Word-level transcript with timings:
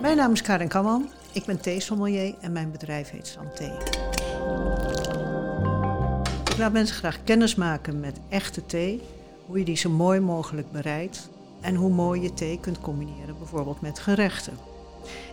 Mijn 0.00 0.16
naam 0.16 0.32
is 0.32 0.42
Karin 0.42 0.68
Kamman. 0.68 1.10
Ik 1.32 1.44
ben 1.44 1.60
theesommelier 1.60 2.34
en 2.40 2.52
mijn 2.52 2.70
bedrijf 2.70 3.10
heet 3.10 3.26
Santé. 3.26 3.76
Ik 6.50 6.58
laat 6.58 6.72
mensen 6.72 6.96
graag 6.96 7.24
kennis 7.24 7.54
maken 7.54 8.00
met 8.00 8.20
echte 8.28 8.66
thee, 8.66 9.02
hoe 9.46 9.58
je 9.58 9.64
die 9.64 9.76
zo 9.76 9.90
mooi 9.90 10.20
mogelijk 10.20 10.72
bereidt 10.72 11.28
en 11.60 11.74
hoe 11.74 11.90
mooi 11.90 12.22
je 12.22 12.34
thee 12.34 12.60
kunt 12.60 12.80
combineren, 12.80 13.38
bijvoorbeeld 13.38 13.80
met 13.80 13.98
gerechten. 13.98 14.58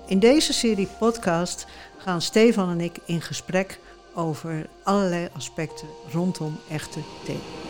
In 0.08 0.20
deze 0.20 0.54
serie 0.54 0.88
podcast 1.00 1.68
gaan 1.98 2.22
Stefan 2.22 2.70
en 2.70 2.82
ik 2.82 3.00
in 3.06 3.22
gesprek 3.22 3.80
over 4.14 4.70
allerlei 4.84 5.30
aspecten 5.34 5.88
rondom 6.12 6.58
echte 6.70 7.00
thee. 7.26 7.67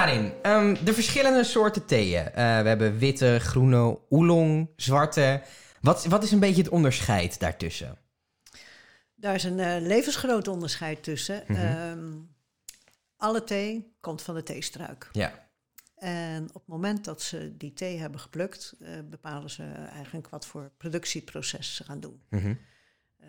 Karin, 0.00 0.32
ehm, 0.42 0.84
de 0.84 0.94
verschillende 0.94 1.44
soorten 1.44 1.86
theeën. 1.86 2.26
Eh, 2.26 2.32
we 2.34 2.68
hebben 2.68 2.98
witte, 2.98 3.38
groene, 3.40 3.98
oolong, 4.08 4.70
zwarte. 4.76 5.42
Wat, 5.80 6.04
wat 6.04 6.22
is 6.22 6.30
een 6.30 6.38
beetje 6.38 6.62
het 6.62 6.70
onderscheid 6.70 7.40
daartussen? 7.40 7.98
Daar 9.14 9.34
is 9.34 9.44
een 9.44 9.58
uh, 9.58 9.76
levensgroot 9.80 10.48
onderscheid 10.48 11.02
tussen. 11.02 11.44
Mhm. 11.46 11.60
Ehm, 11.60 12.12
alle 13.16 13.44
thee 13.44 13.96
komt 14.00 14.22
van 14.22 14.34
de 14.34 14.42
theestruik. 14.42 15.08
Ja. 15.12 15.48
En 15.96 16.42
op 16.48 16.54
het 16.54 16.66
moment 16.66 17.04
dat 17.04 17.22
ze 17.22 17.56
die 17.56 17.72
thee 17.72 17.98
hebben 17.98 18.20
geplukt, 18.20 18.74
eh, 18.80 18.90
bepalen 19.04 19.50
ze 19.50 19.64
eigenlijk 19.92 20.28
wat 20.28 20.46
voor 20.46 20.70
productieproces 20.76 21.74
ze 21.74 21.84
gaan 21.84 22.00
doen. 22.00 22.22
Mhm. 22.30 22.54
Eh, 23.16 23.28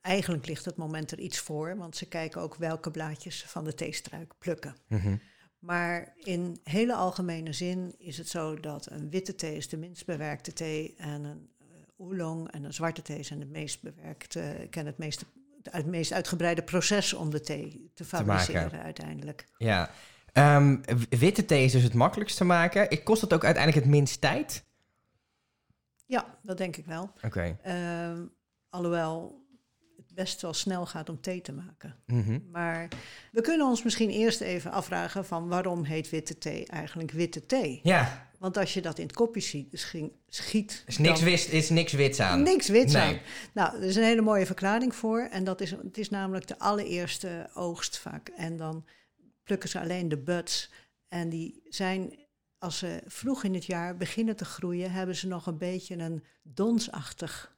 eigenlijk 0.00 0.46
ligt 0.46 0.64
het 0.64 0.76
moment 0.76 1.10
er 1.10 1.18
iets 1.18 1.38
voor, 1.38 1.76
want 1.76 1.96
ze 1.96 2.06
kijken 2.06 2.40
ook 2.40 2.54
welke 2.54 2.90
blaadjes 2.90 3.38
ze 3.38 3.48
van 3.48 3.64
de 3.64 3.74
theestruik 3.74 4.32
plukken. 4.38 4.76
Mhm. 4.88 5.16
Maar 5.62 6.12
in 6.16 6.60
hele 6.64 6.94
algemene 6.94 7.52
zin 7.52 7.94
is 7.98 8.18
het 8.18 8.28
zo 8.28 8.60
dat 8.60 8.90
een 8.90 9.10
witte 9.10 9.34
thee 9.34 9.56
is 9.56 9.68
de 9.68 9.76
minst 9.76 10.06
bewerkte 10.06 10.52
thee 10.52 10.94
en 10.98 11.24
een 11.24 11.48
uh, 11.60 11.66
oolong 11.96 12.50
en 12.50 12.64
een 12.64 12.74
zwarte 12.74 13.02
thee 13.02 13.22
zijn 13.22 13.40
het 13.40 13.50
meest 13.50 13.82
bewerkte, 13.82 14.66
kennen 14.70 14.92
het 14.92 14.98
meeste, 15.02 15.24
het 15.70 15.86
meest 15.86 16.12
uitgebreide 16.12 16.62
proces 16.62 17.12
om 17.12 17.30
de 17.30 17.40
thee 17.40 17.90
te 17.94 18.04
fabriceren 18.04 18.82
uiteindelijk. 18.82 19.46
Ja. 19.58 19.90
Ehm, 20.32 20.76
witte 21.08 21.44
thee 21.44 21.64
is 21.64 21.72
dus 21.72 21.82
het 21.82 21.94
makkelijkst 21.94 22.36
te 22.36 22.44
maken. 22.44 22.90
Ik- 22.90 23.04
Kost 23.04 23.20
het 23.20 23.32
ook 23.32 23.44
uiteindelijk 23.44 23.84
het 23.84 23.94
minst 23.94 24.20
tijd? 24.20 24.64
Ja, 26.06 26.38
dat 26.42 26.58
denk 26.58 26.76
ik 26.76 26.86
wel. 26.86 27.12
Oké. 27.24 27.58
Ehm, 27.62 28.26
alhoewel 28.68 29.41
best 30.14 30.42
wel 30.42 30.52
snel 30.54 30.86
gaat 30.86 31.08
om 31.08 31.20
thee 31.20 31.40
te 31.40 31.52
maken. 31.52 31.96
Mhm. 32.06 32.38
Maar 32.50 32.88
we 33.32 33.40
kunnen 33.40 33.66
ons 33.66 33.82
misschien 33.82 34.10
eerst 34.10 34.40
even 34.40 34.70
afvragen 34.70 35.24
van 35.24 35.48
waarom 35.48 35.84
heet 35.84 36.10
witte 36.10 36.38
thee 36.38 36.66
eigenlijk 36.66 37.10
witte 37.10 37.46
thee? 37.46 37.80
Ja, 37.82 38.30
Want 38.38 38.56
als 38.56 38.74
je 38.74 38.82
dat 38.82 38.98
in 38.98 39.06
het 39.06 39.14
kopje 39.14 39.40
ziet, 39.40 39.68
schi- 39.78 40.12
schiet... 40.28 40.84
is 40.86 40.98
niks, 40.98 41.20
wist, 41.20 41.48
is 41.48 41.70
niks 41.70 41.92
wits 41.92 42.20
aan. 42.20 42.42
Niks 42.42 42.68
wits 42.68 42.92
Nee. 42.92 43.02
aan. 43.02 43.18
Nou, 43.54 43.76
er 43.76 43.82
is 43.82 43.96
een 43.96 44.02
hele 44.02 44.20
mooie 44.22 44.46
verklaring 44.46 44.94
voor. 44.94 45.20
En 45.20 45.44
dat 45.44 45.60
is, 45.60 45.70
het 45.70 45.98
is 45.98 46.10
namelijk 46.10 46.46
de 46.46 46.58
allereerste 46.58 47.50
oogst 47.54 47.98
vaak. 47.98 48.28
En 48.28 48.56
dan 48.56 48.84
plukken 49.42 49.68
ze 49.68 49.80
alleen 49.80 50.08
de 50.08 50.18
buds. 50.18 50.70
En 51.08 51.28
die 51.28 51.60
zijn, 51.64 52.18
als 52.58 52.78
ze 52.78 53.02
vroeg 53.06 53.44
in 53.44 53.54
het 53.54 53.64
jaar 53.64 53.96
beginnen 53.96 54.36
te 54.36 54.44
groeien, 54.44 54.92
hebben 54.92 55.16
ze 55.16 55.26
nog 55.26 55.46
een 55.46 55.58
beetje 55.58 55.96
een 55.96 56.24
donsachtig 56.42 57.56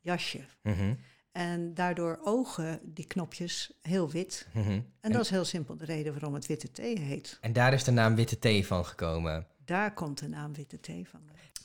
jasje. 0.00 0.44
Mhm. 0.62 0.94
En 1.36 1.74
daardoor 1.74 2.18
ogen 2.24 2.80
die 2.82 3.06
knopjes 3.06 3.72
heel 3.82 4.10
wit. 4.10 4.46
Mhm. 4.52 4.70
En 4.70 4.84
En- 5.00 5.12
dat 5.12 5.20
is 5.20 5.30
heel 5.30 5.44
simpel 5.44 5.76
de 5.76 5.84
reden 5.84 6.12
waarom 6.12 6.34
het 6.34 6.46
witte 6.46 6.70
thee 6.70 6.98
heet. 6.98 7.38
En 7.40 7.52
daar 7.52 7.72
is 7.72 7.84
de 7.84 7.90
naam 7.90 8.14
witte 8.14 8.38
thee 8.38 8.66
van 8.66 8.84
gekomen. 8.84 9.46
Daar 9.64 9.94
komt 9.94 10.18
de 10.18 10.28
naam 10.28 10.54
witte 10.54 10.80
thee 10.80 11.08
van. 11.08 11.20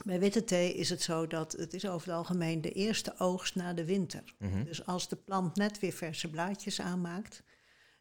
Bij 0.06 0.20
witte 0.20 0.44
thee 0.44 0.74
is 0.74 0.90
het 0.90 1.02
zo 1.02 1.28
dat 1.28 1.52
het 1.52 1.74
is 1.74 1.88
over 1.88 2.08
het 2.08 2.18
algemeen 2.18 2.62
de 2.62 2.72
eerste 2.72 3.14
oogst 3.18 3.56
na 3.56 3.74
de 3.74 3.86
winter. 3.86 4.24
Mhm. 4.38 4.64
Dus 4.64 4.86
als 4.86 5.08
de 5.08 5.16
plant 5.16 5.56
net 5.56 5.80
weer 5.80 5.92
verse 5.94 6.30
blaadjes 6.30 6.82
aanmaakt, 6.82 7.44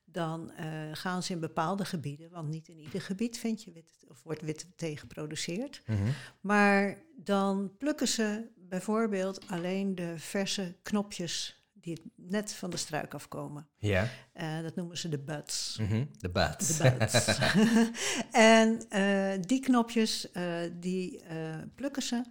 dan 0.04 0.50
eh, 0.50 0.66
gaan 0.92 1.22
ze 1.22 1.32
in 1.32 1.40
bepaalde 1.40 1.84
gebieden, 1.84 2.30
want 2.30 2.48
niet 2.48 2.68
in 2.68 2.78
ieder 2.78 3.00
gebied 3.00 3.38
vind 3.38 3.62
je 3.62 3.72
witte, 3.72 3.94
of 4.08 4.22
wordt 4.22 4.42
witte 4.42 4.66
thee 4.76 4.96
geproduceerd. 4.96 5.82
Mhm. 5.86 5.98
Maar 6.40 6.98
dan 7.16 7.72
plukken 7.78 8.08
ze 8.08 8.48
bijvoorbeeld 8.56 9.48
alleen 9.48 9.94
de 9.94 10.14
verse 10.16 10.76
knopjes 10.82 11.59
die 11.80 12.12
net 12.16 12.52
van 12.52 12.70
de 12.70 12.76
struik 12.76 13.14
afkomen. 13.14 13.68
Ja. 13.78 14.08
Eh, 14.32 14.60
dat 14.60 14.74
noemen 14.74 14.98
ze 14.98 15.08
de 15.08 15.18
buds. 15.18 15.76
Mhm. 15.80 16.04
De 16.18 16.30
buds. 16.30 16.76
De 16.76 16.96
buds. 16.98 17.38
en 18.30 18.88
eh, 18.88 19.42
die 19.46 19.60
knopjes, 19.60 20.30
eh, 20.30 20.60
die 20.72 21.20
eh, 21.20 21.56
plukken 21.74 22.02
ze 22.02 22.24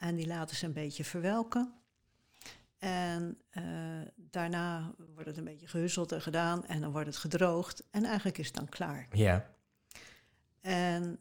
en 0.00 0.16
die 0.16 0.26
laten 0.26 0.56
ze 0.56 0.66
een 0.66 0.72
beetje 0.72 1.04
verwelken. 1.04 1.74
En 2.78 3.38
daarna 4.16 4.94
wordt 5.14 5.28
het 5.28 5.36
een 5.36 5.44
beetje 5.44 5.66
gehusseld 5.66 6.12
en 6.12 6.22
gedaan 6.22 6.66
en 6.66 6.80
dan 6.80 6.92
wordt 6.92 7.06
het 7.06 7.16
gedroogd 7.16 7.82
en 7.90 8.04
eigenlijk 8.04 8.38
is 8.38 8.46
het 8.46 8.54
dan 8.54 8.68
klaar. 8.68 9.08
ja. 9.12 9.54
En 10.60 11.18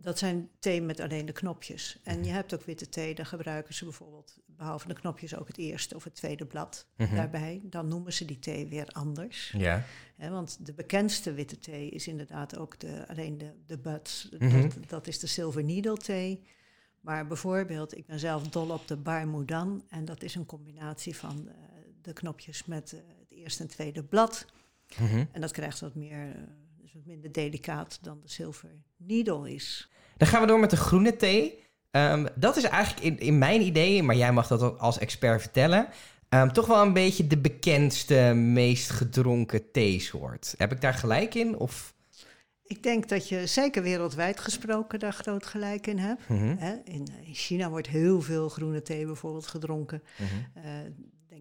dat 0.00 0.18
zijn 0.18 0.48
thee 0.58 0.82
met 0.82 1.00
alleen 1.00 1.26
de 1.26 1.32
knopjes. 1.32 1.98
En 2.02 2.24
je 2.24 2.30
hebt 2.30 2.54
ook 2.54 2.62
witte 2.62 2.88
thee, 2.88 3.14
daar 3.14 3.26
gebruiken 3.26 3.74
ze 3.74 3.84
bijvoorbeeld, 3.84 4.38
behalve 4.46 4.88
de 4.88 4.94
knopjes, 4.94 5.36
ook 5.36 5.46
het 5.46 5.58
eerste 5.58 5.94
of 5.94 6.04
het 6.04 6.14
tweede 6.14 6.46
blad 6.46 6.86
Mhm. 6.96 7.14
daarbij. 7.14 7.60
Dan 7.64 7.88
noemen 7.88 8.12
ze 8.12 8.24
die 8.24 8.38
thee 8.38 8.66
weer 8.66 8.86
anders. 8.86 9.54
Ja. 9.56 9.84
Want 10.16 10.66
de 10.66 10.72
bekendste 10.72 11.32
witte 11.32 11.58
thee 11.58 11.90
is 11.90 12.08
inderdaad 12.08 12.58
ook 12.58 12.78
de, 12.78 13.04
alleen 13.08 13.38
de, 13.38 13.52
de 13.66 13.78
buds. 13.78 14.28
Mhm. 14.38 14.60
dat, 14.62 14.88
dat 14.88 15.06
is 15.06 15.18
de 15.18 15.26
silver 15.26 15.64
needle 15.64 15.96
thee. 15.96 16.42
Maar 17.00 17.26
bijvoorbeeld, 17.26 17.96
ik 17.96 18.06
ben 18.06 18.18
zelf 18.18 18.48
dol 18.48 18.70
op 18.70 18.88
de 18.88 18.96
Barmudan. 18.96 19.84
En 19.88 20.04
dat 20.04 20.22
is 20.22 20.34
een 20.34 20.46
combinatie 20.46 21.16
van 21.16 21.48
eh, 21.48 21.54
de 22.02 22.12
knopjes 22.12 22.64
met 22.64 22.92
eh, 22.92 23.00
het 23.18 23.30
eerste 23.30 23.62
en 23.62 23.68
tweede 23.68 24.04
blad. 24.04 24.46
Mhm. 24.98 25.24
En 25.32 25.40
dat 25.40 25.50
krijgt 25.52 25.80
wat 25.80 25.94
meer, 25.94 26.28
eh, 26.34 26.42
wat 26.94 27.06
minder 27.06 27.32
delicaat 27.32 27.98
dan 28.02 28.20
de 28.22 28.28
silver 28.28 28.70
needle 28.96 29.52
is. 29.54 29.90
Dan 30.16 30.28
gaan 30.28 30.40
we 30.40 30.46
door 30.46 30.60
met 30.60 30.70
de 30.70 30.76
groene 30.76 31.16
thee. 31.16 31.58
Ehm, 31.90 32.26
dat 32.34 32.56
is 32.56 32.62
eigenlijk 32.64 33.04
in, 33.04 33.18
in 33.18 33.38
mijn 33.38 33.60
idee, 33.60 34.02
maar 34.02 34.16
jij 34.16 34.32
mag 34.32 34.46
dat 34.46 34.78
als 34.78 34.98
expert 34.98 35.40
vertellen. 35.40 35.88
ehm, 36.28 36.48
toch 36.52 36.66
wel 36.66 36.82
een 36.82 36.92
beetje 36.92 37.26
de 37.26 37.38
bekendste, 37.38 38.32
meest 38.34 38.90
gedronken 38.90 39.70
theesoort. 39.70 40.54
Heb 40.56 40.72
ik 40.72 40.80
daar 40.80 40.94
gelijk 40.94 41.34
in? 41.34 41.56
Of? 41.56 41.94
Ik 42.62 42.82
denk 42.82 43.08
dat 43.08 43.28
je 43.28 43.46
zeker 43.46 43.82
wereldwijd 43.82 44.40
gesproken 44.40 44.98
daar 44.98 45.12
groot 45.12 45.46
gelijk 45.46 45.86
in 45.86 45.98
hebt. 45.98 46.28
Mhm. 46.28 46.56
In, 46.84 47.08
in 47.24 47.34
China 47.34 47.68
wordt 47.70 47.86
heel 47.86 48.20
veel 48.20 48.48
groene 48.48 48.82
thee 48.82 49.06
bijvoorbeeld 49.06 49.46
gedronken. 49.46 50.02
Mhm. 50.18 50.66
Eh, 50.66 50.72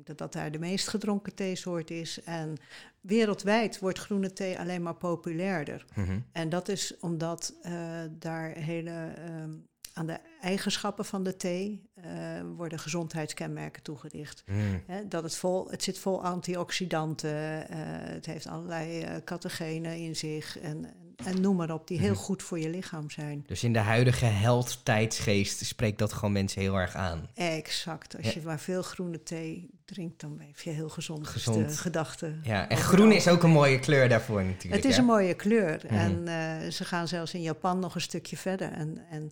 denk 0.05 0.17
dat 0.17 0.31
dat 0.31 0.41
daar 0.41 0.51
de 0.51 0.59
meest 0.59 0.87
gedronken 0.87 1.35
theesoort 1.35 1.91
is. 1.91 2.23
En 2.23 2.57
wereldwijd 3.01 3.79
wordt 3.79 3.99
groene 3.99 4.33
thee 4.33 4.59
alleen 4.59 4.81
maar 4.81 4.95
populairder. 4.95 5.85
Mhm. 5.95 6.19
En 6.31 6.49
dat 6.49 6.67
is 6.67 6.97
omdat 6.99 7.53
eh, 7.61 7.73
daar 8.09 8.51
hele 8.51 9.13
ehm, 9.15 9.51
aan 9.93 10.05
de 10.05 10.19
eigenschappen 10.41 11.05
van 11.05 11.23
de 11.23 11.35
thee 11.35 11.89
eh, 11.93 12.11
worden 12.55 12.79
gezondheidskenmerken 12.79 13.83
toegedicht. 13.83 14.43
Mhm. 14.45 15.07
Dat 15.07 15.23
het, 15.23 15.35
vol, 15.35 15.69
het 15.69 15.83
zit 15.83 15.99
vol 15.99 16.23
antioxidanten, 16.23 17.69
eh, 17.69 17.77
het 18.13 18.25
heeft 18.25 18.47
allerlei 18.47 19.05
catechenen 19.23 19.97
in 19.97 20.16
zich 20.16 20.59
en, 20.59 20.85
en, 21.25 21.41
noem 21.41 21.56
maar 21.56 21.74
op, 21.74 21.88
die 21.88 22.00
heel 22.00 22.12
Mhm. 22.12 22.19
goed 22.19 22.44
voor 22.44 22.59
je 22.59 22.69
lichaam 22.69 23.09
zijn. 23.09 23.44
Dus 23.47 23.63
in 23.63 23.74
de 23.74 23.80
huidige 23.80 24.25
health 24.25 24.80
tijdsgeest 24.85 25.66
spreekt 25.66 26.00
dat 26.00 26.13
gewoon 26.13 26.31
mensen 26.31 26.62
heel 26.62 26.75
erg 26.75 26.96
aan. 26.96 27.30
Exact. 27.34 28.17
Als 28.17 28.26
Ja. 28.26 28.32
je 28.34 28.41
maar 28.46 28.59
veel 28.59 28.82
groene 28.82 29.23
thee 29.23 29.70
drinkt, 29.85 30.22
dan 30.22 30.40
heb 30.40 30.59
je 30.59 30.70
heel 30.70 30.90
gezond, 30.90 31.28
Gezond. 31.28 31.70
de 31.70 31.78
gedachten. 31.78 32.40
Ja, 32.43 32.70
en 32.70 32.78
groen 32.78 33.11
is 33.11 33.28
ook 33.28 33.43
een 33.43 33.49
mooie 33.49 33.79
kleur 33.79 34.09
daarvoor 34.09 34.43
natuurlijk. 34.43 34.84
Het 34.84 34.91
is 34.91 34.97
een 34.97 35.05
mooie 35.05 35.34
kleur. 35.34 35.82
Mhm. 35.85 35.93
En 35.93 36.28
eh, 36.28 36.70
ze 36.72 36.85
gaan 36.85 37.08
zelfs 37.08 37.34
in 37.34 37.41
Japan 37.41 37.79
nog 37.79 37.96
een 37.96 38.02
stukje 38.02 38.38
verder. 38.38 38.72
En, 38.72 38.97
en 39.09 39.32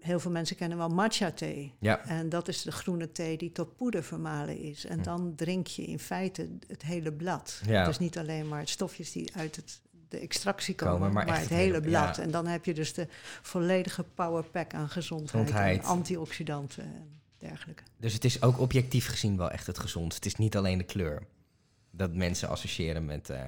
heel 0.00 0.20
veel 0.20 0.30
mensen 0.30 0.56
kennen 0.56 0.78
wel 0.78 0.88
matcha 0.88 1.30
thee. 1.32 1.74
Ja. 1.80 2.04
En 2.06 2.28
dat 2.28 2.48
is 2.48 2.62
de 2.62 2.72
groene 2.72 3.12
thee 3.12 3.36
die 3.36 3.52
tot 3.52 3.76
poeder 3.76 4.02
vermalen 4.04 4.58
is. 4.58 4.84
En 4.86 4.98
Hm. 4.98 5.02
dan 5.04 5.32
drink 5.36 5.66
je 5.66 5.82
in 5.84 5.98
feite 5.98 6.48
het 6.66 6.82
hele 6.82 7.12
blad. 7.12 7.60
Ja. 7.66 7.84
Dus 7.84 7.98
niet 7.98 8.18
alleen 8.18 8.48
maar 8.48 8.60
het 8.60 8.68
stofjes 8.68 9.12
die 9.12 9.30
uit 9.36 9.56
het, 9.56 9.80
de 10.14 10.20
extractie 10.20 10.74
komen, 10.74 10.94
Komen, 10.94 11.12
maar 11.12 11.38
het 11.38 11.48
hele 11.48 11.80
blad. 11.80 12.16
ja. 12.16 12.22
En 12.22 12.30
dan 12.30 12.46
heb 12.46 12.64
je 12.64 12.74
dus 12.74 12.92
de 12.94 13.08
volledige 13.42 14.04
powerpack 14.14 14.74
aan 14.74 14.88
gezondheid, 14.88 15.30
Gezondheid. 15.46 15.78
en 15.82 15.84
antioxidanten 15.84 16.84
en 16.84 17.20
dergelijke. 17.38 17.82
Dus 17.96 18.12
het 18.12 18.24
is 18.24 18.42
ook 18.42 18.58
objectief 18.60 19.06
gezien 19.06 19.36
wel 19.36 19.50
echt 19.50 19.66
het 19.66 19.78
gezondst. 19.78 20.14
Het 20.14 20.26
is 20.26 20.34
niet 20.36 20.56
alleen 20.56 20.78
de 20.78 20.84
kleur. 20.84 21.22
Dat 21.90 22.12
mensen 22.14 22.48
associëren 22.48 23.04
met... 23.04 23.30
eh, 23.30 23.40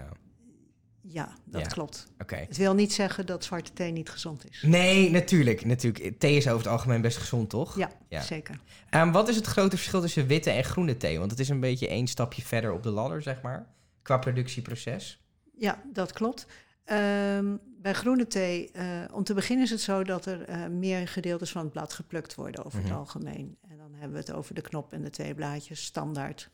Ja, 1.08 1.36
dat 1.44 1.60
Ja. 1.60 1.66
klopt. 1.66 2.06
Het 2.26 2.56
wil 2.56 2.74
niet 2.74 2.92
zeggen 2.92 3.26
dat 3.26 3.44
zwarte 3.44 3.72
thee 3.72 3.92
niet 3.92 4.10
gezond 4.10 4.50
is. 4.50 4.62
Nee, 4.62 5.10
natuurlijk, 5.10 5.64
natuurlijk. 5.64 6.18
Thee 6.20 6.36
is 6.36 6.46
over 6.46 6.58
het 6.58 6.66
algemeen 6.72 7.00
best 7.00 7.16
gezond, 7.16 7.50
toch? 7.50 7.76
Ja, 7.76 7.90
Ja. 8.08 8.20
zeker. 8.22 8.60
Ehm, 8.90 9.10
wat 9.12 9.28
is 9.28 9.36
het 9.36 9.46
grote 9.46 9.76
verschil 9.76 10.00
tussen 10.00 10.26
witte 10.26 10.50
en 10.50 10.64
groene 10.64 10.96
thee? 10.96 11.18
Want 11.18 11.30
het 11.30 11.40
is 11.40 11.48
een 11.48 11.60
beetje 11.60 11.88
één 11.88 12.06
stapje 12.06 12.42
verder 12.42 12.72
op 12.72 12.82
de 12.82 12.90
ladder, 12.90 13.22
zeg 13.22 13.42
maar. 13.42 13.66
qua 14.02 14.18
productieproces? 14.18 15.20
Ja, 15.58 15.82
dat 15.92 16.12
klopt. 16.12 16.46
Ehm, 16.84 17.56
bij 17.78 17.92
groene 17.94 18.26
thee, 18.26 18.70
eh, 18.72 19.02
om 19.12 19.24
te 19.24 19.34
beginnen 19.34 19.64
is 19.64 19.70
het 19.70 19.80
zo 19.80 20.04
dat 20.04 20.26
er 20.26 20.42
eh, 20.42 20.66
meer 20.66 21.08
gedeeltes 21.08 21.50
van 21.50 21.62
het 21.62 21.72
blad 21.72 21.92
geplukt 21.92 22.34
worden 22.34 22.64
over 22.64 22.78
Mhm. 22.78 22.88
het 22.88 22.96
algemeen. 22.96 23.56
En 23.68 23.76
dan 23.78 23.90
hebben 23.92 24.12
we 24.12 24.18
het 24.18 24.32
over 24.32 24.54
de 24.54 24.60
knop 24.60 24.92
en 24.92 25.02
de 25.02 25.10
twee 25.10 25.34
blaadjes, 25.34 25.84
standaard. 25.84 26.48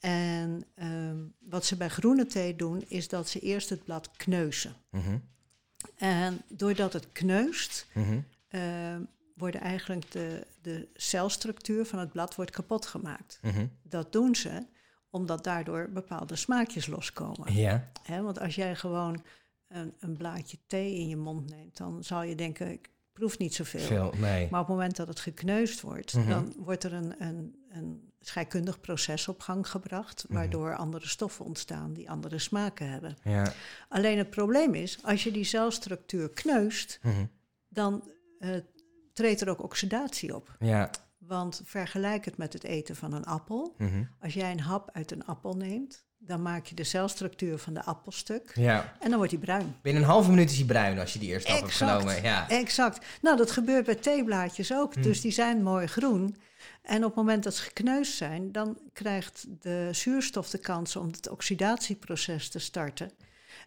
En 0.00 0.64
ehm, 0.74 1.16
wat 1.38 1.64
ze 1.64 1.76
bij 1.76 1.88
groene 1.88 2.26
thee 2.26 2.56
doen, 2.56 2.84
is 2.88 3.08
dat 3.08 3.28
ze 3.28 3.40
eerst 3.40 3.68
het 3.70 3.84
blad 3.84 4.10
kneuzen. 4.16 4.74
Mhm, 4.90 5.18
En 5.96 6.42
doordat 6.48 6.92
het 6.92 7.12
kneust, 7.12 7.86
mhm. 7.94 8.20
ehm, 8.48 9.00
worden 9.36 9.60
eigenlijk 9.60 10.10
de, 10.10 10.46
de 10.62 10.88
celstructuur 10.94 11.84
van 11.86 11.98
het 11.98 12.12
blad 12.12 12.34
wordt 12.34 12.50
kapot 12.50 12.86
gemaakt. 12.86 13.38
Mhm. 13.42 13.66
Dat 13.82 14.12
doen 14.12 14.34
ze 14.34 14.66
omdat 15.10 15.44
daardoor 15.44 15.88
bepaalde 15.92 16.36
smaakjes 16.36 16.86
loskomen. 16.86 17.54
Ja, 17.54 17.90
want 18.22 18.38
als 18.40 18.54
jij 18.54 18.74
gewoon 18.76 19.22
een, 19.68 19.94
een 19.98 20.16
blaadje 20.16 20.58
thee 20.66 20.94
in 20.94 21.08
je 21.08 21.16
mond 21.16 21.50
neemt, 21.50 21.76
dan 21.76 22.04
zal 22.04 22.22
je 22.22 22.34
denken, 22.34 22.70
ik 22.72 22.88
proef 23.12 23.38
niet 23.38 23.54
zoveel. 23.54 23.80
veel, 23.80 24.12
nee. 24.18 24.48
Maar 24.50 24.60
op 24.60 24.66
het 24.66 24.76
moment 24.76 24.96
dat 24.96 25.08
het 25.08 25.20
gekneusd 25.20 25.80
wordt, 25.80 26.14
Mhm. 26.14 26.28
dan 26.28 26.52
wordt 26.56 26.84
er 26.84 26.92
een, 26.92 27.14
een, 27.22 27.54
een 27.70 28.08
scheikundig 28.20 28.80
proces 28.80 29.28
op 29.28 29.40
gang 29.40 29.68
gebracht, 29.68 30.24
Mhm. 30.28 30.34
waardoor 30.38 30.76
andere 30.76 31.06
stoffen 31.08 31.44
ontstaan 31.44 31.92
die 31.92 32.10
andere 32.10 32.38
smaken 32.38 32.90
hebben. 32.90 33.16
Ja. 33.24 33.52
Alleen 33.88 34.18
het 34.18 34.30
probleem 34.30 34.74
is, 34.74 34.98
als 35.02 35.24
je 35.24 35.30
die 35.32 35.44
celstructuur 35.44 36.30
kneust, 36.30 36.98
Mhm. 37.02 37.24
dan 37.68 38.10
eh, 38.38 38.50
treedt 39.12 39.40
er 39.40 39.48
ook 39.48 39.62
oxidatie 39.62 40.34
op. 40.34 40.56
Ja. 40.58 40.90
Want 41.30 41.60
vergelijk 41.64 42.24
het 42.24 42.36
met 42.36 42.52
het 42.52 42.64
eten 42.64 42.96
van 42.96 43.12
een 43.12 43.24
appel. 43.24 43.74
Mhm. 43.78 44.02
Als 44.20 44.34
jij 44.34 44.50
een 44.50 44.60
hap 44.60 44.90
uit 44.92 45.10
een 45.10 45.26
appel 45.26 45.56
neemt, 45.56 46.04
dan 46.18 46.42
maak 46.42 46.66
je 46.66 46.74
de 46.74 46.84
celstructuur 46.84 47.58
van 47.58 47.74
de 47.74 47.84
appel 47.84 48.12
stuk 48.12 48.52
ja. 48.54 48.96
en 49.00 49.08
dan 49.08 49.16
wordt 49.16 49.30
die 49.30 49.40
bruin. 49.40 49.76
Binnen 49.82 50.02
een 50.02 50.08
halve 50.08 50.30
minuut 50.30 50.50
is 50.50 50.56
hij 50.56 50.66
bruin 50.66 50.98
als 50.98 51.12
je 51.12 51.18
die 51.18 51.28
eerste 51.28 51.50
stap 51.50 51.60
hebt 51.60 51.74
genomen. 51.74 52.22
Ja. 52.22 52.48
Exact. 52.48 53.06
Nou, 53.22 53.36
dat 53.36 53.50
gebeurt 53.50 53.84
bij 53.84 53.94
theeblaadjes 53.94 54.72
ook. 54.72 54.94
Hmm. 54.94 55.02
Dus 55.02 55.20
die 55.20 55.32
zijn 55.32 55.62
mooi 55.62 55.86
groen. 55.86 56.36
En 56.82 56.96
op 56.96 57.04
het 57.04 57.14
moment 57.14 57.44
dat 57.44 57.54
ze 57.54 57.62
gekneusd 57.62 58.16
zijn, 58.16 58.52
dan 58.52 58.78
krijgt 58.92 59.46
de 59.60 59.88
zuurstof 59.92 60.50
de 60.50 60.58
kans 60.58 60.96
om 60.96 61.06
het 61.06 61.28
oxidatieproces 61.28 62.48
te 62.48 62.58
starten. 62.58 63.10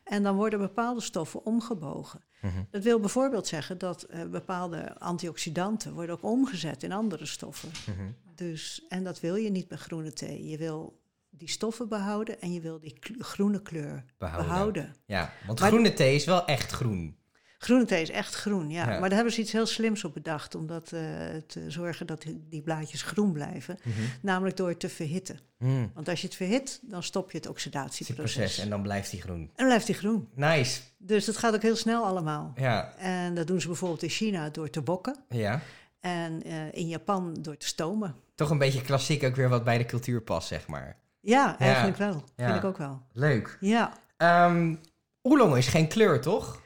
En 0.03 0.23
dan 0.23 0.35
worden 0.35 0.59
bepaalde 0.59 1.01
stoffen 1.01 1.45
omgebogen. 1.45 2.23
Mhm. 2.41 2.63
Dat 2.71 2.83
wil 2.83 2.99
bijvoorbeeld 2.99 3.47
zeggen 3.47 3.77
dat 3.77 4.03
eh, 4.03 4.23
bepaalde 4.25 4.99
antioxidanten 4.99 5.93
worden 5.93 6.15
ook 6.15 6.23
omgezet 6.23 6.83
in 6.83 6.91
andere 6.91 7.25
stoffen. 7.25 7.69
Mhm. 7.95 8.11
Dus, 8.35 8.85
en 8.89 9.03
dat 9.03 9.19
wil 9.19 9.35
je 9.35 9.49
niet 9.49 9.67
bij 9.67 9.77
groene 9.77 10.13
thee. 10.13 10.47
Je 10.49 10.57
wil 10.57 11.01
die 11.29 11.49
stoffen 11.49 11.89
behouden 11.89 12.41
en 12.41 12.53
je 12.53 12.61
wil 12.61 12.79
die 12.79 12.97
groene 13.19 13.61
kleur 13.61 14.03
Behouden. 14.17 14.47
behouden. 14.47 14.95
Ja, 15.05 15.33
want 15.45 15.59
Maar- 15.59 15.69
groene 15.69 15.93
thee 15.93 16.15
is 16.15 16.25
wel 16.25 16.45
echt 16.45 16.71
groen. 16.71 17.17
Groene 17.63 17.85
thee 17.85 18.01
is 18.01 18.09
echt 18.09 18.35
groen, 18.35 18.69
ja. 18.69 18.81
Ja. 18.91 18.99
Maar 18.99 18.99
daar 19.09 19.11
hebben 19.17 19.33
ze 19.33 19.41
iets 19.41 19.51
heel 19.51 19.65
slims 19.65 20.03
op 20.03 20.13
bedacht 20.13 20.55
om 20.55 20.67
dat, 20.67 20.91
eh, 20.91 21.01
te 21.47 21.65
zorgen 21.67 22.07
dat 22.07 22.21
die- 22.21 22.45
die 22.49 22.61
blaadjes 22.61 23.01
groen 23.01 23.31
blijven. 23.31 23.77
Mhm. 23.83 23.95
Namelijk 24.21 24.57
door 24.57 24.69
het 24.69 24.79
te 24.79 24.89
verhitten. 24.89 25.39
Mm. 25.57 25.91
Want 25.93 26.09
als 26.09 26.21
je 26.21 26.27
het 26.27 26.35
verhit, 26.35 26.79
dan 26.81 27.03
stop 27.03 27.31
je 27.31 27.37
het 27.37 27.47
oxidatieproces. 27.47 28.35
proces 28.35 28.57
en 28.59 28.69
dan 28.69 28.81
blijft 28.81 29.11
hij 29.11 29.19
groen. 29.19 29.39
En 29.41 29.49
dan 29.55 29.65
blijft 29.65 29.85
die 29.85 29.95
groen. 29.95 30.29
Nice. 30.35 30.81
Dus 30.97 31.25
dat 31.25 31.37
gaat 31.37 31.53
ook 31.55 31.61
heel 31.61 31.75
snel 31.75 32.05
allemaal. 32.05 32.51
Ja. 32.55 32.93
En 32.97 33.35
dat 33.35 33.47
doen 33.47 33.61
ze 33.61 33.67
bijvoorbeeld 33.67 34.03
in 34.03 34.09
China 34.09 34.49
door 34.49 34.69
te 34.69 34.81
bokken. 34.81 35.15
Ja. 35.29 35.61
En 35.99 36.43
eh, 36.43 36.71
in 36.71 36.87
Japan 36.87 37.33
door 37.41 37.57
te 37.57 37.67
stomen. 37.67 38.15
Toch 38.35 38.49
een 38.49 38.57
beetje 38.57 38.81
klassiek 38.81 39.23
ook 39.23 39.35
weer 39.35 39.49
wat 39.49 39.63
bij 39.63 39.77
de 39.77 39.85
cultuur 39.85 40.21
past, 40.21 40.47
zeg 40.47 40.67
maar. 40.67 40.97
Ja, 41.19 41.59
eigenlijk 41.59 41.97
wel. 41.97 42.23
Ja. 42.35 42.45
Vind 42.45 42.57
ik 42.57 42.63
ook 42.63 42.77
wel. 42.77 43.01
Leuk. 43.11 43.57
Ja. 43.59 43.93
Ehm 44.17 44.75
oolong 45.21 45.57
is 45.57 45.67
geen 45.67 45.87
kleur, 45.87 46.21
toch? 46.21 46.61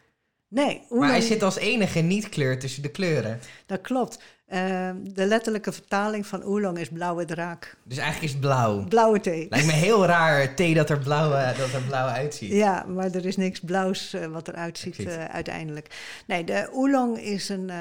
Nee, 0.49 0.81
Maar 0.89 1.09
hij 1.09 1.21
zit 1.21 1.43
als 1.43 1.57
enige 1.57 1.99
niet 1.99 2.29
kleur 2.29 2.59
tussen 2.59 2.81
de 2.81 2.89
kleuren. 2.91 3.39
dat 3.65 3.81
klopt. 3.81 4.19
Eh, 4.45 4.89
de 5.03 5.25
letterlijke 5.25 5.71
vertaling 5.71 6.27
van 6.27 6.43
oolong 6.43 6.77
is 6.79 6.89
blauwe 6.89 7.25
draak. 7.25 7.77
Dus 7.83 7.97
eigenlijk 7.97 8.25
is 8.27 8.31
het 8.31 8.41
blauw. 8.41 8.83
Blauwe 8.87 9.19
thee. 9.19 9.47
Lijkt 9.49 9.65
me 9.65 9.71
heel 9.71 10.05
raar 10.05 10.55
thee 10.55 10.73
dat 10.73 10.89
er 10.89 10.99
blauw, 10.99 11.29
dat 11.57 11.73
er 11.73 11.81
blauw 11.87 12.07
uitziet. 12.07 12.51
Ja, 12.51 12.85
maar 12.87 13.11
er 13.11 13.25
is 13.25 13.35
niks 13.37 13.59
blauws 13.59 14.13
eh, 14.13 14.25
wat 14.25 14.47
eruit 14.47 14.77
ziet 14.77 14.99
eh, 15.05 15.25
uiteindelijk. 15.25 15.95
Nee, 16.27 16.43
de 16.43 16.69
oolong 16.71 17.17
is 17.19 17.49
een 17.49 17.69
eh, 17.69 17.77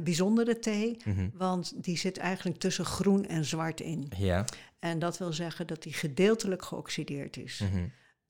bijzondere 0.00 0.58
thee, 0.58 0.96
Mhm. 1.04 1.28
want 1.34 1.72
die 1.76 1.98
zit 1.98 2.18
eigenlijk 2.18 2.58
tussen 2.58 2.84
groen 2.84 3.26
en 3.26 3.44
zwart 3.44 3.80
in. 3.80 4.12
Ja. 4.16 4.44
En 4.78 4.98
dat 4.98 5.18
wil 5.18 5.32
zeggen 5.32 5.66
dat 5.66 5.82
die 5.82 5.92
gedeeltelijk 5.92 6.64
geoxideerd 6.64 7.36
is. 7.36 7.60
Mhm. 7.72 7.82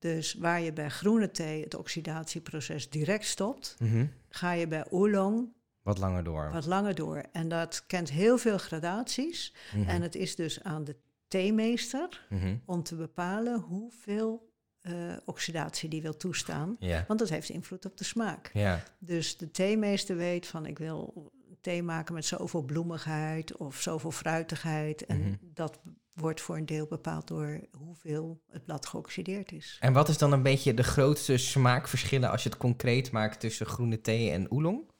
Dus 0.03 0.33
waar 0.33 0.61
je 0.61 0.73
bij 0.73 0.89
groene 0.89 1.31
thee 1.31 1.63
het 1.63 1.75
oxidatieproces 1.75 2.89
direct 2.89 3.25
stopt, 3.25 3.75
Mhm. 3.79 4.05
ga 4.29 4.51
je 4.51 4.67
bij 4.67 4.85
oolong 4.89 5.53
Wat 5.81 5.97
langer 5.97 6.23
door. 6.23 6.51
wat 6.51 6.65
langer 6.65 6.95
door. 6.95 7.23
En 7.31 7.47
dat 7.47 7.83
kent 7.87 8.09
heel 8.11 8.37
veel 8.37 8.57
gradaties. 8.57 9.53
Mhm. 9.75 9.89
En 9.89 10.01
het 10.01 10.15
is 10.15 10.35
dus 10.35 10.63
aan 10.63 10.83
de 10.83 10.95
theemeester 11.27 12.25
Mhm. 12.29 12.55
om 12.65 12.83
te 12.83 12.95
bepalen 12.95 13.59
hoeveel 13.59 14.51
eh, 14.81 15.13
oxidatie 15.25 15.89
die 15.89 16.01
wil 16.01 16.17
toestaan. 16.17 16.77
Want 17.07 17.19
dat 17.19 17.29
heeft 17.29 17.49
invloed 17.49 17.85
op 17.85 17.97
de 17.97 18.03
smaak. 18.03 18.51
Dus 18.99 19.37
de 19.37 19.51
theemeester 19.51 20.15
weet 20.15 20.47
van 20.47 20.65
ik 20.65 20.77
wil 20.77 21.31
thee 21.61 21.83
maken 21.83 22.13
met 22.13 22.25
zoveel 22.25 22.61
bloemigheid 22.61 23.57
of 23.57 23.81
zoveel 23.81 24.11
fruitigheid. 24.11 25.05
En 25.05 25.39
dat 25.53 25.79
wordt 26.13 26.41
voor 26.41 26.57
een 26.57 26.65
deel 26.65 26.87
bepaald 26.87 27.27
door 27.27 27.67
hoeveel 27.71 28.41
het 28.49 28.65
blad 28.65 28.85
geoxideerd 28.85 29.51
is. 29.51 29.77
En 29.79 29.93
wat 29.93 30.09
is 30.09 30.17
dan 30.17 30.31
een 30.31 30.43
beetje 30.43 30.73
de 30.73 30.83
grootste 30.83 31.37
smaakverschillen 31.37 32.29
als 32.29 32.43
je 32.43 32.49
het 32.49 32.57
concreet 32.57 33.11
maakt 33.11 33.39
tussen 33.39 33.65
groene 33.65 34.01
thee 34.01 34.31
en 34.31 34.51
oolong? 34.51 34.91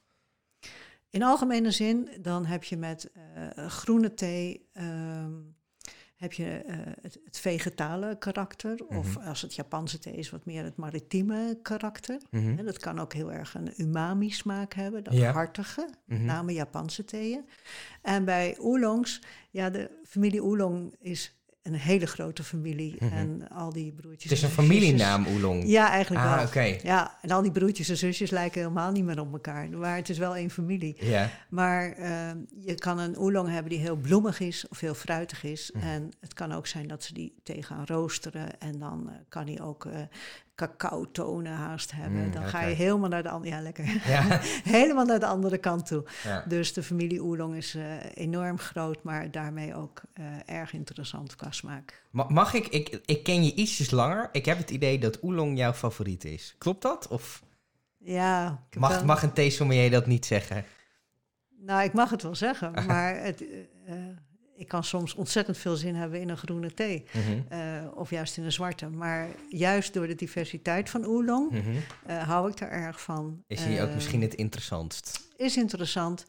In 1.10 1.22
algemene 1.22 1.70
zin, 1.70 2.08
dan 2.20 2.44
heb 2.44 2.64
je 2.64 2.76
met 2.76 3.10
eh, 3.12 3.66
groene 3.68 4.14
thee 4.14 4.68
ehm, 4.72 5.32
heb 6.24 6.32
je 6.32 6.62
eh, 6.66 6.76
het, 7.02 7.18
het 7.24 7.38
vegetale 7.38 8.16
karakter. 8.18 8.84
Of 8.88 9.16
Mhm. 9.18 9.28
als 9.28 9.42
het 9.42 9.54
Japanse 9.54 9.98
thee 9.98 10.14
is, 10.14 10.30
wat 10.30 10.44
meer 10.44 10.64
het 10.64 10.76
maritieme 10.76 11.58
karakter. 11.62 12.20
Mhm. 12.30 12.58
En 12.58 12.64
dat 12.64 12.78
kan 12.78 12.98
ook 13.00 13.12
heel 13.12 13.32
erg 13.32 13.54
een 13.54 13.72
umami 13.76 14.30
smaak 14.30 14.72
hebben, 14.74 15.04
dat 15.04 15.14
Ja. 15.14 15.32
hartige, 15.32 15.88
met 16.06 16.18
Mhm. 16.18 16.26
name 16.26 16.52
Japanse 16.52 17.04
theeën. 17.04 17.48
En 18.02 18.24
bij 18.24 18.56
oolongs, 18.58 19.22
ja, 19.50 19.70
de 19.70 19.90
familie 20.04 20.42
oolong 20.44 20.94
is 21.00 21.34
een 21.64 21.74
hele 21.74 22.06
grote 22.06 22.42
familie. 22.42 22.96
Mhm. 22.98 23.12
En 23.12 23.48
al 23.48 23.72
die 23.72 23.92
broertjes 23.92 24.30
Het 24.30 24.32
is 24.32 24.42
een 24.42 24.50
familienaam, 24.50 25.26
oolong. 25.26 25.62
Ja, 25.66 25.90
eigenlijk 25.90 26.24
Ah, 26.26 26.34
wel. 26.36 26.44
oké. 26.46 26.76
Ja, 26.82 27.18
en 27.22 27.30
al 27.30 27.42
die 27.42 27.50
broertjes 27.50 27.88
en 27.88 27.96
zusjes 27.96 28.30
lijken 28.30 28.60
helemaal 28.60 28.92
niet 28.92 29.04
meer 29.04 29.20
op 29.20 29.32
elkaar. 29.32 29.68
Maar 29.70 29.96
het 29.96 30.08
is 30.08 30.18
wel 30.18 30.36
één 30.36 30.50
familie. 30.50 30.96
Ja. 30.98 31.30
Maar 31.48 31.92
eh, 31.92 32.30
je 32.56 32.74
kan 32.74 32.98
een 32.98 33.18
oolong 33.18 33.48
hebben 33.48 33.70
die 33.70 33.80
heel 33.80 33.96
bloemig 33.96 34.40
is 34.40 34.68
of 34.68 34.80
heel 34.80 34.94
fruitig 34.94 35.44
is. 35.44 35.70
Mhm. 35.74 35.86
En 35.86 36.10
het 36.20 36.34
kan 36.34 36.52
ook 36.52 36.66
zijn 36.66 36.88
dat 36.88 37.04
ze 37.04 37.14
die 37.14 37.34
thee 37.42 37.62
gaan 37.62 37.84
roosteren. 37.86 38.60
En 38.60 38.78
dan 38.78 39.08
eh, 39.08 39.14
kan 39.28 39.44
die 39.46 39.62
ook 39.62 39.84
eh 39.84 39.92
cacao-tonen 40.54 41.52
haast 41.52 41.92
hebben. 41.92 42.24
Mm, 42.24 42.30
dan 42.30 42.42
ga 42.44 42.62
je 42.62 42.74
helemaal 42.74 43.08
naar 43.08 43.22
de 43.22 43.28
andere... 43.28 43.54
Ja, 43.54 43.60
lekker. 43.60 43.84
Ja. 44.06 44.40
helemaal 44.78 45.04
naar 45.04 45.18
de 45.20 45.26
andere 45.26 45.58
kant 45.58 45.86
toe. 45.86 46.04
ja. 46.24 46.44
Dus 46.48 46.72
de 46.72 46.82
familie 46.82 47.22
oolong 47.22 47.54
is 47.56 47.74
eh, 47.74 47.82
enorm 48.14 48.58
groot, 48.58 49.02
maar 49.02 49.30
daarmee 49.30 49.74
ook 49.74 50.02
eh, 50.12 50.24
erg 50.46 50.72
interessant 50.72 51.36
qua 51.36 51.50
smaak. 51.50 52.02
Ma- 52.10 52.26
Mag 52.28 52.54
ik, 52.54 52.66
ik, 52.66 53.00
ik 53.04 53.22
ken 53.22 53.44
je 53.44 53.54
ietsjes 53.54 53.90
langer. 53.90 54.28
Ik 54.32 54.44
heb 54.44 54.58
het 54.58 54.70
idee 54.70 54.98
dat 54.98 55.22
oolong 55.22 55.58
jouw 55.58 55.72
favoriet 55.72 56.24
is. 56.24 56.54
Klopt 56.58 56.82
dat? 56.82 57.08
Of 57.08 57.42
Ja, 57.98 58.62
mag, 58.78 58.90
wel- 58.90 59.04
mag 59.04 59.22
een 59.22 59.32
theesommelier 59.32 59.90
dat 59.90 60.06
niet 60.06 60.26
zeggen? 60.26 60.64
Nou, 61.58 61.82
ik 61.84 61.92
mag 61.92 62.10
het 62.10 62.22
wel 62.22 62.34
zeggen, 62.34 62.72
maar 62.86 63.16
het, 63.22 63.44
eh, 63.86 63.94
ik 64.56 64.68
kan 64.68 64.84
soms 64.84 65.14
ontzettend 65.14 65.58
veel 65.58 65.76
zin 65.76 65.94
hebben 65.94 66.20
in 66.20 66.28
een 66.28 66.36
groene 66.36 66.74
thee. 66.74 67.04
Mhm. 67.12 67.40
eh, 67.48 67.60
of 67.94 68.10
juist 68.10 68.36
in 68.36 68.44
een 68.44 68.52
zwarte. 68.52 68.88
Maar 68.88 69.28
juist 69.48 69.94
door 69.94 70.06
de 70.06 70.14
diversiteit 70.14 70.90
van 70.90 71.06
oolong 71.06 71.50
Mhm. 71.50 71.70
eh, 72.06 72.22
hou 72.22 72.50
ik 72.50 72.60
er 72.60 72.68
erg 72.70 73.00
van. 73.00 73.42
Is 73.46 73.64
hij 73.64 73.82
ook 73.82 73.88
Eh, 73.88 73.94
misschien 73.94 74.22
het 74.22 74.34
interessantst? 74.34 75.28
Is 75.36 75.56
interessant. 75.56 76.24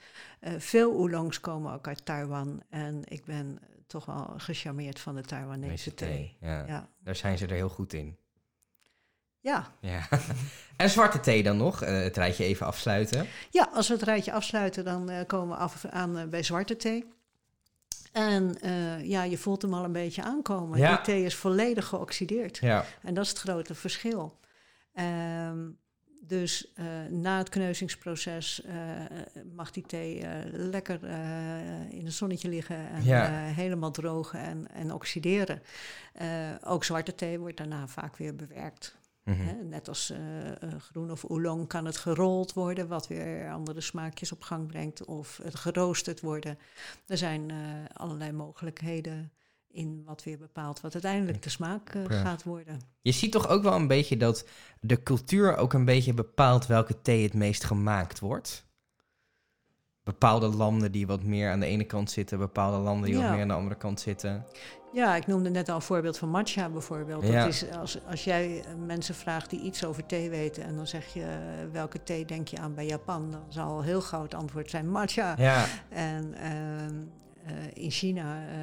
Veel 0.57 0.91
oolongs 0.93 1.39
komen 1.39 1.73
ook 1.73 1.87
uit 1.87 2.05
Taiwan. 2.05 2.61
En 2.69 3.01
ik 3.05 3.25
ben 3.25 3.59
toch 3.87 4.05
wel 4.05 4.33
gecharmeerd 4.37 4.99
van 4.99 5.15
de 5.15 5.21
Taiwanese 5.21 5.93
thee. 5.93 6.37
Ja. 6.39 6.65
Ja. 6.67 6.89
Daar 7.03 7.15
zijn 7.15 7.37
ze 7.37 7.45
er 7.45 7.51
heel 7.55 7.69
goed 7.69 7.93
in. 7.93 8.17
Ja. 9.39 9.71
Ja. 9.79 10.07
en 10.77 10.89
zwarte 10.89 11.19
thee 11.19 11.43
dan 11.43 11.57
nog? 11.57 11.79
Het 11.79 12.17
rijtje 12.17 12.43
even 12.43 12.65
afsluiten. 12.65 13.27
ja, 13.49 13.69
als 13.73 13.87
we 13.87 13.93
het 13.93 14.03
rijtje 14.03 14.31
afsluiten, 14.33 14.83
dan 14.85 15.11
komen 15.27 15.55
we 15.57 15.61
af 15.63 15.85
aan 15.85 16.29
bij 16.29 16.43
zwarte 16.43 16.75
thee. 16.75 17.05
En 18.15 18.61
eh, 18.61 19.05
ja, 19.05 19.23
je 19.23 19.37
voelt 19.37 19.61
hem 19.61 19.73
al 19.73 19.83
een 19.83 19.91
beetje 19.91 20.23
aankomen. 20.23 20.79
Ja. 20.79 20.95
Die 20.95 21.01
thee 21.05 21.23
is 21.23 21.35
volledig 21.35 21.85
geoxideerd. 21.85 22.57
Ja. 22.57 22.85
En 23.01 23.13
dat 23.13 23.23
is 23.23 23.29
het 23.29 23.39
grote 23.39 23.75
verschil. 23.75 24.39
Ehm, 24.93 25.59
Dus 26.27 26.71
eh, 26.73 26.85
na 27.09 27.37
het 27.37 27.49
kneuzingsproces 27.49 28.61
eh, 28.61 28.73
mag 29.55 29.71
die 29.71 29.83
thee 29.85 30.23
lekker 30.51 31.03
in 31.89 32.05
het 32.05 32.13
zonnetje 32.13 32.49
liggen 32.49 32.89
en 32.89 33.03
Ja. 33.03 33.29
helemaal 33.31 33.91
drogen 33.91 34.39
en, 34.39 34.67
en 34.73 34.93
oxideren. 34.93 35.61
Ook 36.63 36.83
zwarte 36.83 37.15
thee 37.15 37.39
wordt 37.39 37.57
daarna 37.57 37.87
vaak 37.87 38.17
weer 38.17 38.35
bewerkt. 38.35 38.95
Mhm. 39.25 39.41
Hè, 39.41 39.53
net 39.53 39.87
als 39.87 40.09
eh, 40.09 40.51
eh, 40.51 40.79
groen 40.79 41.11
of 41.11 41.25
oolong 41.25 41.67
kan 41.67 41.85
het 41.85 41.97
gerold 41.97 42.53
worden, 42.53 42.87
wat 42.87 43.07
weer 43.07 43.51
andere 43.51 43.81
smaakjes 43.81 44.31
op 44.31 44.41
gang 44.41 44.67
brengt, 44.67 45.05
of 45.05 45.39
het 45.43 45.55
geroosterd 45.55 46.21
worden. 46.21 46.57
Er 47.07 47.17
zijn 47.17 47.51
eh, 47.51 47.57
allerlei 47.93 48.31
mogelijkheden 48.31 49.31
in 49.67 50.03
wat 50.05 50.23
weer 50.23 50.37
bepaalt 50.37 50.81
wat 50.81 50.93
uiteindelijk 50.93 51.41
de 51.41 51.49
smaak 51.49 51.91
gaat 52.07 52.43
worden. 52.43 52.79
Je 53.01 53.11
ziet 53.11 53.31
toch 53.31 53.47
ook 53.47 53.63
wel 53.63 53.73
een 53.73 53.87
beetje 53.87 54.17
dat 54.17 54.47
de 54.79 55.03
cultuur 55.03 55.55
ook 55.55 55.73
een 55.73 55.85
beetje 55.85 56.13
bepaalt 56.13 56.67
welke 56.67 57.01
thee 57.01 57.23
het 57.23 57.33
meest 57.33 57.63
gemaakt 57.63 58.19
wordt? 58.19 58.65
Bepaalde 60.05 60.47
landen 60.47 60.91
die 60.91 61.07
wat 61.07 61.23
meer 61.23 61.51
aan 61.51 61.59
de 61.59 61.65
ene 61.65 61.83
kant 61.83 62.11
zitten, 62.11 62.37
bepaalde 62.37 62.77
landen 62.77 63.05
die 63.05 63.15
Ja. 63.15 63.21
wat 63.21 63.31
meer 63.31 63.41
aan 63.41 63.47
de 63.47 63.53
andere 63.53 63.75
kant 63.75 63.99
zitten. 63.99 64.45
Ja, 64.93 65.15
ik 65.15 65.27
noemde 65.27 65.49
net 65.49 65.69
al 65.69 65.75
een 65.75 65.81
voorbeeld 65.81 66.17
van 66.17 66.29
matcha 66.29 66.69
bijvoorbeeld. 66.69 67.27
Ja. 67.27 67.39
Dat 67.39 67.47
is 67.53 67.71
als, 67.71 67.99
als 68.09 68.23
jij 68.23 68.59
eh, 68.59 68.65
mensen 68.85 69.15
vraagt 69.15 69.49
die 69.49 69.61
iets 69.61 69.85
over 69.85 70.05
thee 70.05 70.29
weten 70.29 70.63
en 70.63 70.75
dan 70.75 70.87
zeg 70.87 71.13
je 71.13 71.21
eh, 71.21 71.71
welke 71.71 72.03
thee 72.03 72.25
denk 72.25 72.47
je 72.47 72.57
aan 72.57 72.73
bij 72.73 72.85
Japan, 72.85 73.31
dan 73.31 73.41
zal 73.49 73.81
heel 73.83 74.01
gauw 74.01 74.21
het 74.23 74.33
antwoord 74.33 74.69
zijn 74.69 74.89
matcha. 74.91 75.35
Ja, 75.37 75.65
En 75.89 76.33
ehm, 76.33 76.53
eh, 76.53 76.95
in 77.73 77.91
China 77.91 78.47
eh, 78.47 78.55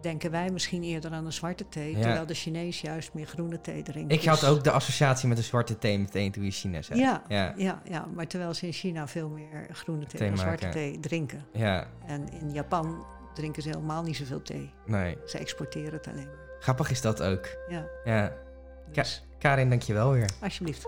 denken 0.00 0.30
wij 0.30 0.50
misschien 0.50 0.82
eerder 0.82 1.12
aan 1.12 1.26
een 1.26 1.32
zwarte 1.32 1.68
thee, 1.68 1.90
Ja. 1.96 2.00
terwijl 2.02 2.26
de 2.26 2.34
Chinees 2.34 2.80
juist 2.80 3.14
meer 3.14 3.26
groene 3.26 3.60
thee 3.60 3.82
drinkt. 3.82 4.12
ik 4.12 4.24
had 4.24 4.40
Dus- 4.40 4.48
ook 4.48 4.64
de 4.64 4.70
associatie 4.70 5.28
met 5.28 5.36
de 5.36 5.42
zwarte 5.42 5.78
thee 5.78 5.98
meteen 5.98 6.32
toen 6.32 6.44
je 6.44 6.50
China 6.50 6.82
zei. 6.82 7.00
Ja, 7.00 7.22
ja, 7.28 7.54
ja, 7.56 7.82
ja, 7.84 8.06
maar 8.14 8.26
terwijl 8.26 8.54
ze 8.54 8.66
in 8.66 8.72
China 8.72 9.08
veel 9.08 9.28
meer 9.28 9.66
groene 9.72 10.06
thee, 10.06 10.18
Thee 10.20 10.28
dan 10.28 10.38
zwarte 10.38 10.68
thee 10.68 11.00
drinken. 11.00 11.44
ja, 11.52 11.86
En 12.06 12.28
in 12.40 12.52
Japan 12.52 13.04
drinken 13.34 13.62
ze 13.62 13.68
helemaal 13.68 14.02
niet 14.02 14.16
zoveel 14.16 14.42
thee. 14.42 14.70
nee. 14.86 15.16
Ze 15.26 15.38
exporteren 15.38 15.92
het 15.92 16.06
alleen 16.08 16.26
maar. 16.26 16.42
Grappig 16.60 16.90
is 16.90 17.00
dat 17.00 17.22
ook. 17.22 17.48
Ja, 17.68 17.86
Ja. 18.04 18.32
dus 18.92 19.24
Karin, 19.38 19.68
dankjewel 19.68 20.12
weer. 20.12 20.30
alsjeblieft. 20.42 20.86